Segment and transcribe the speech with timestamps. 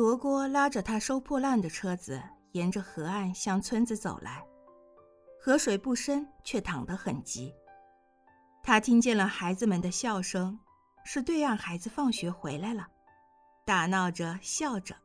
[0.00, 4.42] 罗锅拉着他收破烂的车子，沿着河岸向村子走来。
[5.38, 7.54] 河水不深，却淌得很急。
[8.62, 10.58] 他听见了孩子们的笑声，
[11.04, 12.88] 是对岸孩子放学回来了，
[13.66, 14.96] 打闹着笑着。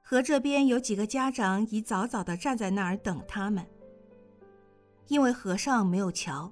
[0.00, 3.66] 河这边有几个家长已早早的站在那儿等他们，
[5.08, 6.50] 因为河上没有桥，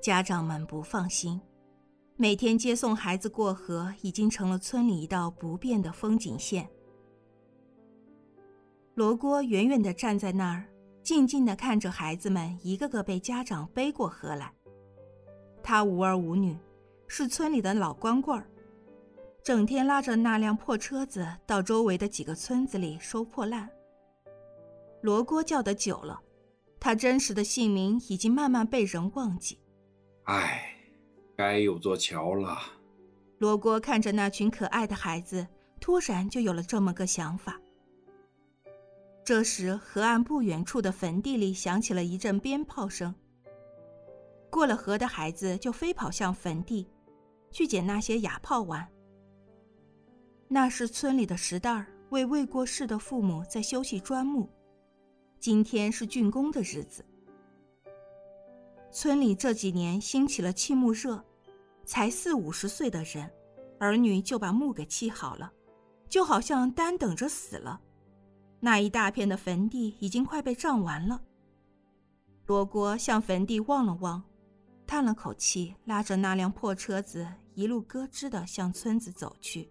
[0.00, 1.40] 家长们不放心。
[2.20, 6.68] 每天接送孩子过河，已经成了村里一道不变的风景线。
[8.92, 10.68] 罗锅远远地站在那儿，
[11.02, 14.52] 静静地看着孩子们一个个被家长背过河来。
[15.62, 16.58] 他无儿无女，
[17.08, 18.46] 是村里的老光棍儿，
[19.42, 23.66] 整天拉着那辆破车子到周围的几个村子里收破烂。
[25.00, 26.20] 罗锅叫得久了，
[26.78, 29.58] 他真实的姓名已经慢慢被人忘记。
[30.24, 30.76] 唉。
[31.40, 32.58] 该有座桥了。
[33.38, 35.46] 罗锅看着那群可爱的孩子，
[35.80, 37.58] 突然就有了这么个想法。
[39.24, 43.14] 这时，河岸不远处的坟地里响起了一阵鞭炮声。
[44.50, 46.86] 过了河的孩子就飞跑向坟地，
[47.50, 48.86] 去捡那些哑炮玩。
[50.46, 54.46] 那是村里的石蛋儿为未过世的父母在修砌砖木。
[55.38, 57.02] 今天是竣工的日子。
[58.92, 61.24] 村里这几年兴起了砌木热。
[61.84, 63.30] 才四五十岁的人，
[63.78, 65.52] 儿女就把墓给砌好了，
[66.08, 67.80] 就好像单等着死了。
[68.60, 71.20] 那一大片的坟地已经快被占完了。
[72.46, 74.22] 罗锅向坟地望了望，
[74.86, 79.70] 叹了口气，拉着那辆破车子一路咯吱的向村子走去。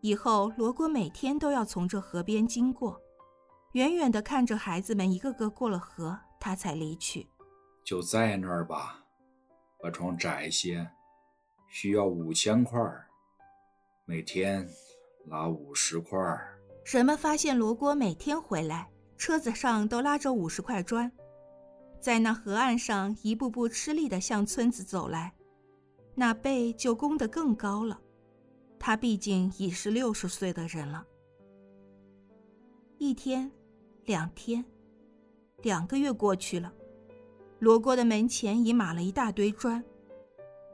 [0.00, 3.00] 以后，罗锅每天都要从这河边经过，
[3.72, 7.26] 远远的看着孩子们一个个过了河，他才离去。
[7.84, 9.03] 就在那儿吧。
[9.84, 10.90] 河床窄些，
[11.68, 12.80] 需要五千块
[14.06, 14.66] 每天
[15.26, 16.18] 拉五十块
[16.86, 21.12] 人们发现罗锅每天回来，车子上都拉着五十块砖，
[22.00, 25.34] 在那河岸上一步步吃力地向村子走来，
[26.14, 28.00] 那背就弓得更高了。
[28.78, 31.06] 他毕竟已是六十岁的人了。
[32.96, 33.52] 一天，
[34.06, 34.64] 两天，
[35.60, 36.72] 两个月过去了。
[37.64, 39.82] 罗锅的门前已码了一大堆砖，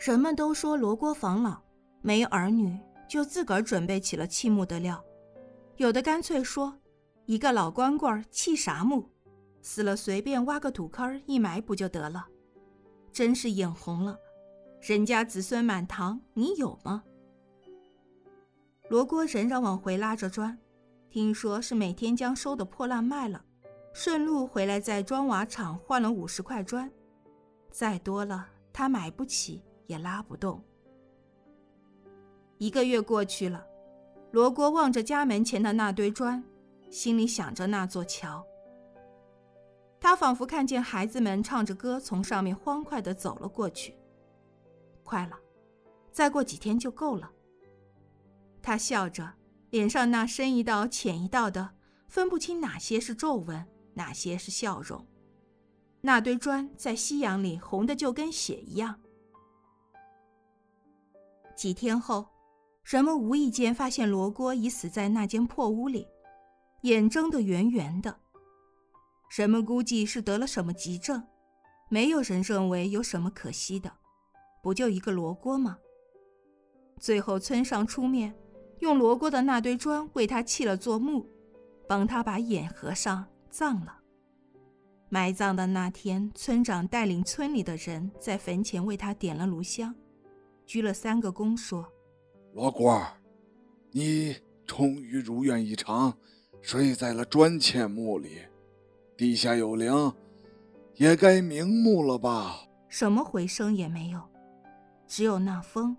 [0.01, 1.63] 人们都说罗锅防老，
[2.03, 2.77] 没儿女，
[3.09, 5.01] 就自个儿准备起了砌木的料。
[5.77, 6.77] 有的干脆说，
[7.27, 9.09] 一个老光棍砌啥木，
[9.63, 12.27] 死了随便挖个土坑一埋不就得了？
[13.13, 14.19] 真是眼红了，
[14.81, 17.05] 人家子孙满堂，你有吗？
[18.89, 20.59] 罗锅仍然往回拉着砖，
[21.09, 23.45] 听说是每天将收的破烂卖了。
[23.93, 26.91] 顺路回来，在砖瓦厂换了五十块砖，
[27.71, 30.63] 再多了他买不起，也拉不动。
[32.59, 33.67] 一个月过去了，
[34.31, 36.43] 罗锅望着家门前的那堆砖，
[36.89, 38.45] 心里想着那座桥。
[39.99, 43.95] 他仿佛看见孩子们唱着歌从上面欢快地走了过去。
[45.03, 45.39] 快了，
[46.13, 47.31] 再过几天就够了。
[48.63, 49.35] 他笑着，
[49.71, 51.71] 脸上那深一道浅一道的，
[52.07, 53.67] 分不清哪些是皱纹。
[54.01, 55.07] 哪些是笑容？
[56.01, 58.99] 那堆砖在夕阳里红的就跟血一样。
[61.55, 62.27] 几天后，
[62.83, 66.09] 人们无意间发现罗锅已死在那间破屋里，
[66.83, 68.19] 眼睁得圆圆的。
[69.37, 71.23] 人们估计是得了什么急症，
[71.91, 73.93] 没有人认为有什么可惜的，
[74.63, 75.77] 不就一个罗锅吗？
[76.99, 78.35] 最后，村上出面，
[78.79, 81.27] 用罗锅的那堆砖为他砌了座墓，
[81.87, 83.27] 帮他把眼合上。
[83.51, 83.99] 葬了。
[85.09, 89.93] 埋葬的那天，村长带领村里的人在坟前为他点了炉香，
[90.65, 91.85] 鞠了三个躬，说
[92.55, 93.05] ：“罗锅，
[93.91, 96.17] 你终于如愿以偿，
[96.63, 98.39] 睡在了砖嵌墓里，
[99.17, 99.93] 地下有灵，
[100.95, 104.21] 也该瞑目了吧？”什么回声也没有，
[105.09, 105.97] 只有那风，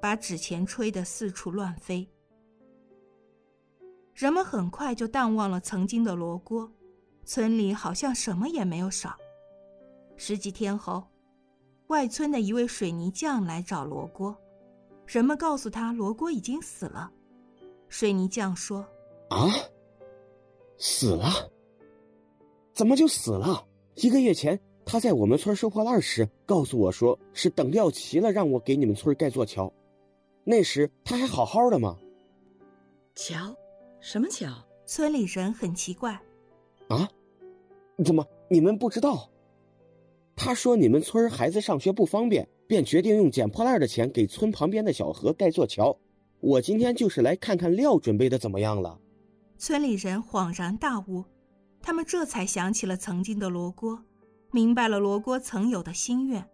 [0.00, 2.08] 把纸钱吹得四处乱飞。
[4.14, 6.72] 人们很快就淡忘了曾经的罗锅。
[7.26, 9.16] 村里好像什么也没有少。
[10.16, 11.04] 十几天后，
[11.88, 14.34] 外村的一位水泥匠来找罗锅，
[15.04, 17.10] 人们告诉他罗锅已经死了。
[17.88, 18.86] 水泥匠说
[19.28, 19.50] ：“啊，
[20.78, 21.50] 死了？
[22.72, 23.66] 怎么就死了？
[23.96, 29.72] 一个月前他在我们村收破烂时告诉我说是等料齐了让我给你们村盖座桥，
[30.44, 31.98] 那时他还好好的吗？”
[33.16, 33.52] 桥？
[34.00, 34.46] 什么桥？
[34.86, 36.12] 村里人很奇怪。
[36.88, 37.08] 啊？
[38.04, 39.30] 怎么你们不知道？
[40.34, 45.98] 他说你们村孩子上学不方便，便决定用捡破烂的钱给村旁边的小河盖座桥。
[46.40, 49.00] 我今天就是来看看料准备的怎么样了。
[49.56, 51.24] 村里人恍然大悟，
[51.80, 53.98] 他们这才想起了曾经的罗锅，
[54.52, 56.46] 明白了罗锅曾有的心愿。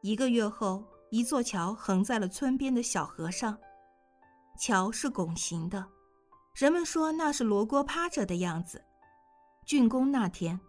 [0.00, 3.58] 一个月后，一座桥横在了村边的小河上，
[4.58, 5.84] 桥是拱形的，
[6.54, 8.82] 人们说那是罗锅趴着的样子。
[9.66, 10.60] 竣工那天，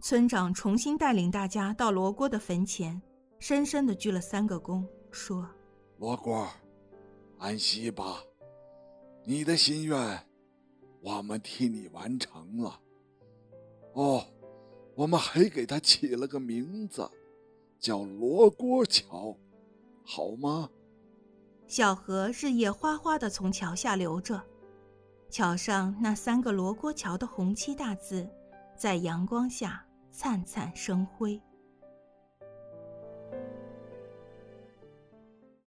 [0.00, 3.02] 村长重新带领大家到罗锅的坟前，
[3.38, 5.46] 深深的鞠了三个躬，说
[6.00, 6.48] ：“罗锅，
[7.36, 8.22] 安息吧，
[9.26, 10.26] 你的心愿。”
[11.04, 12.80] 我们替你完成了。
[13.92, 14.24] 哦，
[14.94, 17.08] 我们还给他起了个名字，
[17.78, 19.36] 叫罗锅桥，
[20.02, 20.70] 好吗？
[21.66, 24.42] 小河日夜哗哗的从桥下流着，
[25.28, 28.28] 桥上那三个罗锅桥的红漆大字，
[28.76, 31.40] 在阳光下灿灿生辉。